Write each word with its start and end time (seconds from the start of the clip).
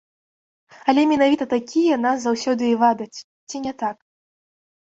Але 0.93 1.01
менавіта 1.11 1.47
такія 1.55 1.95
нас 2.05 2.17
заўсёды 2.23 2.63
і 2.73 2.79
вабяць, 2.85 3.23
ці 3.53 3.57
не 3.67 3.73
так? 3.83 3.97